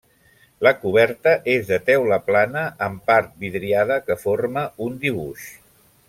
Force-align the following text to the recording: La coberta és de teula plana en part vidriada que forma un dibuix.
La 0.67 0.71
coberta 0.83 1.33
és 1.57 1.67
de 1.71 1.77
teula 1.91 2.17
plana 2.31 2.63
en 2.89 2.95
part 3.11 3.35
vidriada 3.43 3.99
que 4.09 4.17
forma 4.25 4.65
un 4.87 4.97
dibuix. 5.05 5.45